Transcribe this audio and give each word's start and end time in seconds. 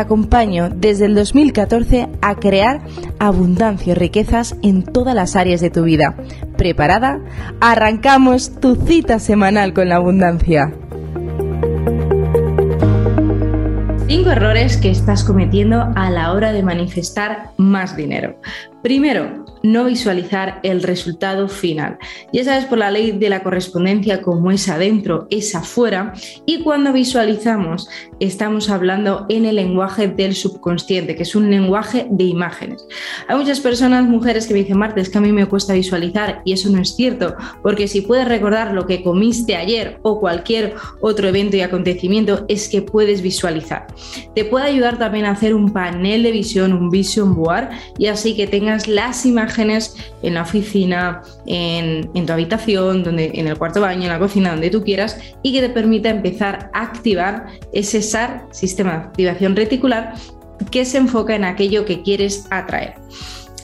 acompaño 0.00 0.70
desde 0.70 1.06
el 1.06 1.14
2014 1.14 2.08
a 2.20 2.34
crear 2.36 2.80
abundancia 3.18 3.92
y 3.92 3.94
riquezas 3.94 4.56
en 4.62 4.82
todas 4.82 5.14
las 5.14 5.36
áreas 5.36 5.60
de 5.60 5.70
tu 5.70 5.84
vida. 5.84 6.16
¿Preparada? 6.56 7.20
Arrancamos 7.60 8.60
tu 8.60 8.76
cita 8.76 9.18
semanal 9.18 9.72
con 9.72 9.88
la 9.88 9.96
abundancia. 9.96 10.72
Errores 14.30 14.76
que 14.76 14.92
estás 14.92 15.24
cometiendo 15.24 15.92
a 15.96 16.08
la 16.08 16.32
hora 16.32 16.52
de 16.52 16.62
manifestar 16.62 17.50
más 17.56 17.96
dinero. 17.96 18.36
Primero, 18.82 19.44
no 19.62 19.84
visualizar 19.84 20.60
el 20.62 20.82
resultado 20.82 21.48
final. 21.48 21.98
Ya 22.32 22.44
sabes 22.44 22.64
por 22.64 22.78
la 22.78 22.90
ley 22.90 23.12
de 23.12 23.28
la 23.28 23.42
correspondencia 23.42 24.22
como 24.22 24.50
es 24.50 24.68
adentro, 24.70 25.26
es 25.30 25.54
afuera 25.54 26.14
y 26.46 26.62
cuando 26.62 26.92
visualizamos 26.92 27.88
estamos 28.20 28.70
hablando 28.70 29.26
en 29.28 29.44
el 29.44 29.56
lenguaje 29.56 30.08
del 30.08 30.34
subconsciente, 30.34 31.14
que 31.14 31.24
es 31.24 31.34
un 31.34 31.50
lenguaje 31.50 32.06
de 32.10 32.24
imágenes. 32.24 32.86
Hay 33.28 33.36
muchas 33.36 33.60
personas, 33.60 34.04
mujeres 34.08 34.46
que 34.46 34.54
me 34.54 34.60
dicen, 34.60 34.78
Marta, 34.78 35.00
es 35.00 35.10
que 35.10 35.18
a 35.18 35.22
mí 35.22 35.32
me 35.32 35.46
cuesta 35.46 35.74
visualizar 35.74 36.40
y 36.46 36.54
eso 36.54 36.70
no 36.70 36.80
es 36.80 36.96
cierto, 36.96 37.34
porque 37.62 37.86
si 37.86 38.00
puedes 38.00 38.26
recordar 38.26 38.72
lo 38.72 38.86
que 38.86 39.02
comiste 39.02 39.56
ayer 39.56 39.98
o 40.02 40.20
cualquier 40.20 40.74
otro 41.02 41.28
evento 41.28 41.56
y 41.58 41.60
acontecimiento, 41.60 42.46
es 42.48 42.68
que 42.68 42.80
puedes 42.80 43.20
visualizar. 43.20 43.86
Te 44.34 44.44
puede 44.44 44.66
ayudar 44.66 44.98
también 44.98 45.24
a 45.26 45.32
hacer 45.32 45.54
un 45.54 45.72
panel 45.72 46.22
de 46.22 46.32
visión, 46.32 46.72
un 46.72 46.90
vision 46.90 47.34
board 47.34 47.68
y 47.98 48.06
así 48.06 48.36
que 48.36 48.46
tengas 48.46 48.88
las 48.88 49.26
imágenes 49.26 49.96
en 50.22 50.34
la 50.34 50.42
oficina, 50.42 51.22
en, 51.46 52.26
tu 52.26 52.32
habitación, 52.32 53.02
donde, 53.02 53.30
en 53.34 53.46
el 53.46 53.58
cuarto 53.58 53.80
baño, 53.80 54.02
en 54.02 54.08
la 54.08 54.18
cocina, 54.18 54.50
donde 54.50 54.70
tú 54.70 54.82
quieras, 54.82 55.18
y 55.42 55.52
que 55.52 55.60
te 55.60 55.70
permita 55.70 56.10
empezar 56.10 56.70
a 56.72 56.82
activar 56.82 57.46
ese 57.72 58.02
SAR, 58.02 58.46
sistema 58.50 58.90
de 58.90 58.96
activación 58.98 59.56
reticular, 59.56 60.14
que 60.70 60.84
se 60.84 60.98
enfoca 60.98 61.34
en 61.34 61.44
aquello 61.44 61.84
que 61.84 62.02
quieres 62.02 62.46
atraer. 62.50 62.94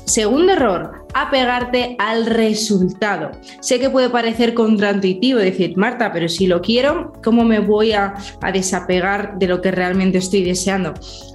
Segundo 0.05 0.53
error, 0.53 1.06
apegarte 1.17 1.97
al 1.99 2.27
resultado. 2.27 3.31
Sé 3.61 3.81
que 3.81 3.89
puede 3.89 4.11
parecer 4.11 4.53
contraintuitivo 4.53 5.39
decir, 5.39 5.75
Marta, 5.79 6.13
pero 6.13 6.29
si 6.29 6.47
lo 6.47 6.61
quiero, 6.61 7.15
¿cómo 7.25 7.43
me 7.43 7.59
voy 7.59 7.93
a, 7.93 8.15
desapegar 8.53 9.39
de 9.39 9.49
lo 9.49 9.63
que 9.63 9.71
realmente 9.71 10.19
estoy 10.19 10.45
deseando? 10.45 10.93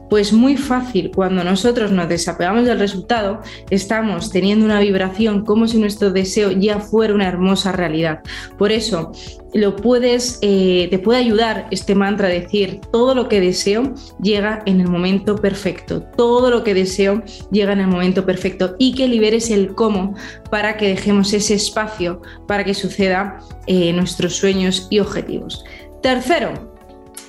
Pues 0.08 0.34
muy 0.34 0.56
fácil, 0.56 1.10
cuando 1.16 1.44
nosotros 1.44 1.92
nos 1.92 2.10
desapegamos 2.10 2.66
del 2.66 2.80
resultado, 2.80 3.40
estamos 3.70 4.30
teniendo 4.30 4.66
una 4.66 4.80
vibración 4.80 5.46
como 5.46 5.68
si 5.68 5.80
nuestro 5.80 6.12
deseo 6.12 6.52
ya 6.52 6.80
fuera 6.80 7.16
una 7.16 7.28
hermosa 7.28 7.72
realidad. 7.72 8.20
Por 8.58 8.72
eso, 8.72 9.14
lo 9.54 9.76
puedes, 9.76 10.40
eh, 10.42 10.88
te 10.90 11.00
puede 11.00 11.20
ayudar 11.20 11.68
este 11.72 11.96
mantra 11.96 12.28
a 12.28 12.32
decir, 12.32 12.80
todo 12.92 13.16
lo 13.16 13.28
que 13.28 13.42
deseo 13.42 13.94
llega 14.22 14.62
en 14.66 14.82
el 14.82 14.88
momento 14.88 15.36
perfecto, 15.36 16.04
todo 16.16 16.50
lo 16.50 16.64
que 16.64 16.74
deseo 16.74 17.22
llega 17.52 17.74
en 17.74 17.82
el 17.82 17.88
momento 17.88 18.26
perfecto 18.26 18.76
y 18.78 18.94
que 18.94 19.08
liberes 19.08 19.50
el 19.50 19.71
cómo 19.76 20.16
para 20.50 20.78
que 20.78 20.88
dejemos 20.90 21.34
ese 21.34 21.56
espacio 21.56 22.22
para 22.48 22.64
que 22.64 22.74
suceda 22.74 23.40
eh, 23.68 23.94
nuestros 23.94 24.36
sueños 24.36 24.88
y 24.90 25.00
objetivos. 25.00 25.64
Tercero, 26.02 26.72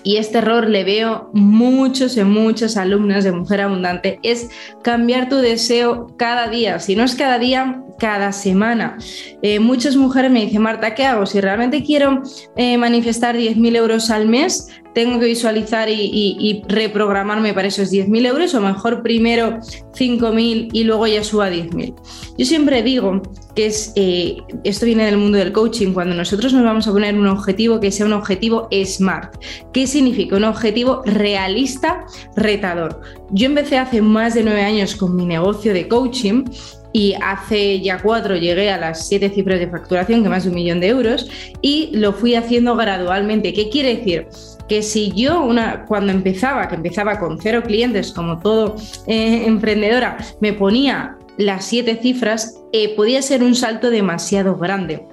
y 0.05 0.17
este 0.17 0.39
error 0.39 0.69
le 0.69 0.85
veo 0.85 1.31
muchos 1.33 2.17
en 2.17 2.31
muchas 2.31 2.77
alumnas 2.77 3.25
de 3.25 3.33
Mujer 3.33 3.61
Abundante, 3.61 4.19
es 4.23 4.51
cambiar 4.83 5.29
tu 5.29 5.37
deseo 5.37 6.09
cada 6.17 6.49
día. 6.49 6.81
Si 6.81 6.97
no 6.97 7.05
es 7.05 7.15
cada 7.15 7.39
día, 7.39 7.83
cada 7.99 8.33
semana. 8.33 8.99
Eh, 9.43 9.61
muchas 9.61 9.95
mujeres 9.97 10.31
me 10.31 10.45
dicen, 10.45 10.63
Marta, 10.63 10.95
¿qué 10.95 11.05
hago? 11.05 11.25
Si 11.27 11.41
realmente 11.41 11.85
quiero 11.85 12.23
eh, 12.57 12.77
manifestar 12.79 13.37
10.000 13.37 13.77
euros 13.77 14.11
al 14.11 14.27
mes, 14.27 14.69
tengo 14.95 15.19
que 15.19 15.27
visualizar 15.27 15.89
y, 15.89 16.63
reprogramarme 16.69 17.55
para 17.55 17.69
esos 17.69 17.91
10.000 17.91 18.27
euros 18.27 18.55
o 18.55 18.61
mejor 18.61 19.03
primero 19.03 19.59
5.000 19.95 20.71
y 20.73 20.85
luego 20.85 21.07
ya 21.07 21.25
suba 21.25 21.47
a 21.47 21.51
10.000. 21.51 21.95
Yo 22.39 22.47
siempre 22.47 22.83
digo 22.83 23.23
que 23.55 23.67
es, 23.67 23.93
eh, 23.97 24.39
esto 24.65 24.87
viene 24.87 25.05
del 25.05 25.19
mundo 25.19 25.39
del 25.39 25.53
coaching, 25.53 25.93
cuando 25.93 26.15
nosotros 26.15 26.53
nos 26.53 26.65
vamos 26.65 26.87
a 26.87 26.93
poner 26.93 27.15
un 27.15 27.27
objetivo 27.27 27.81
que 27.81 27.91
sea 27.91 28.07
un 28.07 28.13
objetivo 28.13 28.69
SMART. 28.71 29.37
¿Qué 29.73 29.87
significa? 29.87 30.37
Un 30.37 30.45
objetivo 30.45 31.03
realista, 31.05 32.07
retador. 32.37 33.01
Yo 33.31 33.47
empecé 33.47 33.79
hace 33.79 34.03
más 34.03 34.35
de 34.35 34.45
nueve 34.45 34.63
años 34.63 34.97
con 34.97 35.17
mi 35.17 35.27
negocio 35.27 35.73
de 35.75 35.89
coaching 35.89 36.45
y 36.93 37.15
hace 37.23 37.81
ya 37.81 38.01
cuatro 38.01 38.37
llegué 38.37 38.71
a 38.71 38.79
las 38.79 39.09
siete 39.09 39.31
cifras 39.31 39.59
de 39.59 39.69
facturación, 39.69 40.23
que 40.23 40.29
más 40.29 40.45
de 40.45 40.51
un 40.51 40.57
millón 40.57 40.81
de 40.81 40.89
euros, 40.89 41.29
y 41.61 41.91
lo 41.93 42.13
fui 42.13 42.35
haciendo 42.35 42.77
gradualmente. 42.77 43.53
¿Qué 43.53 43.69
quiere 43.69 43.97
decir? 43.97 44.29
que 44.69 44.83
si 44.83 45.13
yo 45.13 45.43
una, 45.43 45.85
cuando 45.85 46.13
empezaba, 46.13 46.67
que 46.67 46.77
empezaba 46.77 47.19
con 47.19 47.39
cero 47.39 47.63
clientes, 47.63 48.11
como 48.13 48.39
todo 48.39 48.77
eh, 49.07 49.45
emprendedora, 49.45 50.17
me 50.41 50.55
ponía 50.55 51.19
las 51.37 51.67
siete 51.67 51.99
cifras, 52.01 52.59
eh, 52.73 52.95
podía 52.97 53.21
ser 53.21 53.43
un 53.43 53.55
salto 53.55 53.91
demasiado 53.91 54.57
grande. 54.57 55.07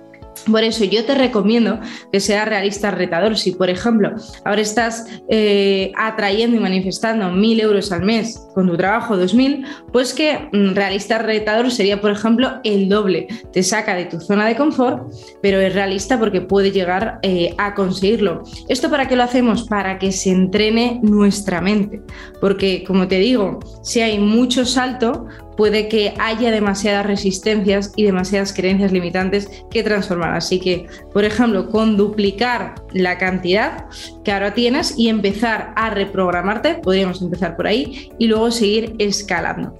Por 0.50 0.63
eso 0.63 0.83
yo 0.83 1.05
te 1.05 1.16
recomiendo 1.16 1.79
que 2.11 2.19
seas 2.19 2.47
realista 2.47 2.91
retador. 2.91 3.38
Si, 3.38 3.51
por 3.51 3.69
ejemplo, 3.69 4.13
ahora 4.45 4.61
estás 4.61 5.05
eh, 5.29 5.91
atrayendo 5.97 6.57
y 6.57 6.59
manifestando 6.59 7.31
mil 7.31 7.59
euros 7.59 7.91
al 7.91 8.03
mes 8.03 8.47
con 8.53 8.67
tu 8.67 8.77
trabajo, 8.77 9.17
dos 9.17 9.33
mil, 9.33 9.66
pues 9.91 10.13
que 10.13 10.50
mm, 10.51 10.73
realista 10.73 11.17
retador 11.19 11.72
sería, 11.72 12.01
por 12.01 12.11
ejemplo, 12.11 12.59
el 12.63 12.89
doble. 12.89 13.27
Te 13.51 13.63
saca 13.63 13.95
de 13.95 14.05
tu 14.05 14.19
zona 14.19 14.47
de 14.47 14.55
confort, 14.55 15.13
pero 15.41 15.59
es 15.59 15.73
realista 15.73 16.19
porque 16.19 16.41
puede 16.41 16.71
llegar 16.71 17.19
eh, 17.23 17.53
a 17.57 17.73
conseguirlo. 17.75 18.44
¿Esto 18.67 18.89
para 18.89 19.07
qué 19.07 19.16
lo 19.16 19.23
hacemos? 19.23 19.67
Para 19.67 20.00
que 20.00 20.11
se 20.11 20.31
entrene 20.31 21.00
nuestra 21.03 21.61
mente. 21.61 22.01
Porque, 22.41 22.83
como 22.85 23.07
te 23.07 23.19
digo, 23.19 23.59
si 23.83 24.01
hay 24.01 24.19
mucho 24.19 24.66
salto, 24.66 25.27
puede 25.59 25.90
que 25.90 26.14
haya 26.20 26.52
demasiadas 26.52 27.06
resistencias 27.06 27.92
y 27.97 28.06
demasiadas 28.06 28.53
creencias 28.53 28.94
limitantes 28.94 29.50
que 29.70 29.84
transformar. 29.84 30.34
Así 30.34 30.58
que, 30.58 30.88
por 31.12 31.25
ejemplo, 31.25 31.70
con 31.70 31.97
duplicar 31.97 32.75
la 32.94 33.18
cantidad 33.18 33.88
que 34.24 34.31
ahora 34.31 34.53
tienes 34.53 34.98
y 34.98 35.09
empezar 35.09 35.74
a 35.75 35.90
reprogramarte, 35.90 36.75
podríamos 36.75 37.22
empezar 37.22 37.58
por 37.58 37.68
ahí 37.68 38.09
y 38.18 38.28
luego 38.28 38.52
seguir 38.52 38.96
escalando. 39.00 39.78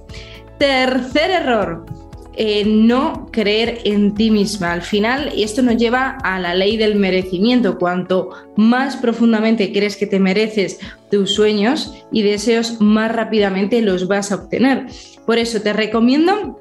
Tercer 0.58 1.30
error, 1.30 1.86
eh, 2.36 2.64
no 2.64 3.28
creer 3.32 3.80
en 3.84 4.14
ti 4.14 4.30
misma. 4.30 4.72
Al 4.72 4.82
final, 4.82 5.32
esto 5.36 5.62
nos 5.62 5.76
lleva 5.76 6.18
a 6.22 6.38
la 6.38 6.54
ley 6.54 6.76
del 6.76 6.96
merecimiento. 6.96 7.78
Cuanto 7.78 8.30
más 8.56 8.96
profundamente 8.96 9.72
crees 9.72 9.96
que 9.96 10.06
te 10.06 10.20
mereces 10.20 10.78
tus 11.10 11.34
sueños 11.34 11.92
y 12.12 12.22
deseos, 12.22 12.80
más 12.80 13.12
rápidamente 13.12 13.82
los 13.82 14.06
vas 14.06 14.32
a 14.32 14.36
obtener. 14.36 14.86
Por 15.26 15.38
eso 15.38 15.60
te 15.60 15.72
recomiendo 15.72 16.58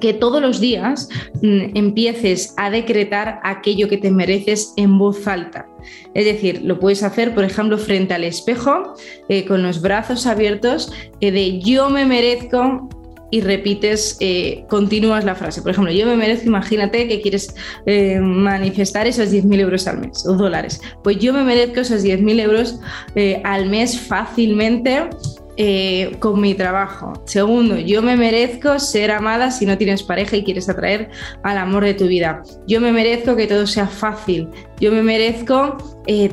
que 0.00 0.14
todos 0.14 0.40
los 0.40 0.60
días 0.60 1.08
mm, 1.42 1.76
empieces 1.76 2.54
a 2.56 2.70
decretar 2.70 3.40
aquello 3.42 3.88
que 3.88 3.98
te 3.98 4.10
mereces 4.10 4.72
en 4.76 4.98
voz 4.98 5.26
alta. 5.26 5.66
Es 6.14 6.24
decir, 6.24 6.62
lo 6.62 6.78
puedes 6.78 7.02
hacer, 7.02 7.34
por 7.34 7.44
ejemplo, 7.44 7.76
frente 7.76 8.14
al 8.14 8.24
espejo, 8.24 8.94
eh, 9.28 9.44
con 9.44 9.62
los 9.62 9.82
brazos 9.82 10.26
abiertos, 10.26 10.92
eh, 11.20 11.30
de 11.30 11.60
yo 11.60 11.90
me 11.90 12.04
merezco 12.04 12.88
y 13.34 13.40
repites, 13.40 14.16
eh, 14.20 14.64
continúas 14.68 15.24
la 15.24 15.34
frase. 15.34 15.60
Por 15.60 15.72
ejemplo, 15.72 15.92
yo 15.92 16.06
me 16.06 16.14
merezco, 16.14 16.46
imagínate 16.46 17.08
que 17.08 17.20
quieres 17.20 17.52
eh, 17.84 18.20
manifestar 18.20 19.08
esos 19.08 19.32
10.000 19.32 19.58
euros 19.58 19.88
al 19.88 19.98
mes 19.98 20.24
o 20.24 20.34
dólares. 20.34 20.80
Pues 21.02 21.18
yo 21.18 21.32
me 21.32 21.42
merezco 21.42 21.80
esos 21.80 22.04
10.000 22.04 22.40
euros 22.40 22.78
eh, 23.16 23.42
al 23.42 23.68
mes 23.68 23.98
fácilmente. 24.00 25.10
con 26.18 26.40
mi 26.40 26.54
trabajo. 26.54 27.12
Segundo, 27.26 27.78
yo 27.78 28.02
me 28.02 28.16
merezco 28.16 28.80
ser 28.80 29.12
amada 29.12 29.52
si 29.52 29.66
no 29.66 29.78
tienes 29.78 30.02
pareja 30.02 30.36
y 30.36 30.42
quieres 30.42 30.68
atraer 30.68 31.10
al 31.44 31.58
amor 31.58 31.84
de 31.84 31.94
tu 31.94 32.08
vida. 32.08 32.42
Yo 32.66 32.80
me 32.80 32.90
merezco 32.90 33.36
que 33.36 33.46
todo 33.46 33.64
sea 33.64 33.86
fácil. 33.86 34.48
Yo 34.80 34.90
me 34.90 35.02
merezco 35.02 35.76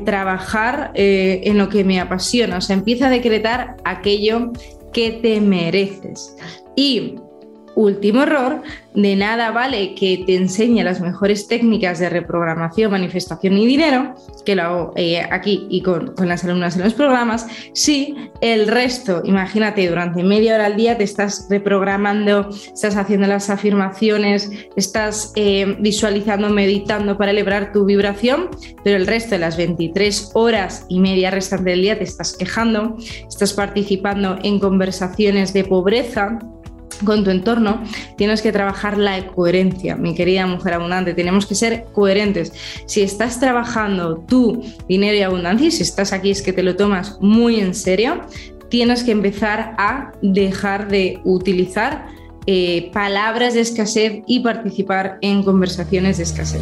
trabajar 0.05 0.91
en 0.95 1.55
lo 1.59 1.69
que 1.69 1.83
me 1.83 1.99
apasiona. 1.99 2.57
O 2.57 2.61
sea, 2.61 2.75
empieza 2.75 3.07
a 3.07 3.09
decretar 3.11 3.77
aquello 3.85 4.53
que 4.93 5.11
te 5.21 5.39
mereces. 5.41 6.35
Y 6.75 7.15
último 7.75 8.23
error, 8.23 8.61
de 8.93 9.15
nada 9.15 9.51
vale 9.51 9.95
que 9.95 10.23
te 10.25 10.35
enseñe 10.35 10.83
las 10.83 10.99
mejores 10.99 11.47
técnicas 11.47 11.99
de 11.99 12.09
reprogramación, 12.09 12.91
manifestación 12.91 13.57
y 13.57 13.65
dinero, 13.65 14.15
que 14.45 14.55
lo 14.55 14.63
hago 14.63 14.93
eh, 14.95 15.21
aquí 15.31 15.67
y 15.69 15.81
con, 15.81 16.13
las 16.17 16.43
alumnas 16.43 16.75
en 16.75 16.83
los 16.83 16.93
programas, 16.93 17.47
si 17.73 18.15
el 18.41 18.67
resto, 18.67 19.21
imagínate, 19.23 19.87
durante 19.87 20.23
media 20.23 20.55
hora 20.55 20.65
al 20.65 20.75
día 20.75 20.97
te 20.97 21.03
estás 21.03 21.47
reprogramando, 21.49 22.49
estás 22.49 22.95
haciendo 22.95 23.27
las 23.27 23.49
afirmaciones, 23.49 24.51
estás 24.75 25.31
eh, 25.35 25.77
visualizando, 25.79 26.49
meditando 26.49 27.17
para 27.17 27.31
elevar 27.31 27.71
tu 27.71 27.85
vibración, 27.85 28.49
pero 28.83 28.97
el 28.97 29.07
resto 29.07 29.31
de 29.31 29.39
las 29.39 29.57
23 29.57 30.31
horas 30.33 30.85
y 30.89 30.99
media 30.99 31.31
restantes 31.31 31.65
del 31.65 31.81
día 31.81 31.97
te 31.97 32.03
estás 32.03 32.35
quejando, 32.37 32.97
estás 33.27 33.53
participando 33.53 34.37
en 34.43 34.59
conversaciones 34.59 35.53
de 35.53 35.63
pobreza, 35.63 36.39
con 37.03 37.23
tu 37.23 37.29
entorno, 37.29 37.83
tienes 38.17 38.41
que 38.41 38.51
trabajar 38.51 38.97
la 38.97 39.27
coherencia, 39.27 39.95
mi 39.95 40.15
querida 40.15 40.45
mujer 40.45 40.73
abundante, 40.73 41.13
tenemos 41.13 41.45
que 41.45 41.55
ser 41.55 41.85
coherentes. 41.93 42.53
Si 42.85 43.01
estás 43.01 43.39
trabajando 43.39 44.17
tu 44.27 44.63
dinero 44.87 45.17
y 45.17 45.21
abundancia, 45.21 45.67
y 45.67 45.71
si 45.71 45.83
estás 45.83 46.13
aquí 46.13 46.31
es 46.31 46.41
que 46.41 46.53
te 46.53 46.63
lo 46.63 46.75
tomas 46.75 47.17
muy 47.21 47.59
en 47.59 47.73
serio, 47.73 48.21
tienes 48.69 49.03
que 49.03 49.11
empezar 49.11 49.75
a 49.77 50.13
dejar 50.21 50.87
de 50.87 51.19
utilizar 51.25 52.07
eh, 52.47 52.89
palabras 52.93 53.53
de 53.53 53.61
escasez 53.61 54.23
y 54.25 54.39
participar 54.39 55.19
en 55.21 55.43
conversaciones 55.43 56.17
de 56.17 56.23
escasez. 56.23 56.61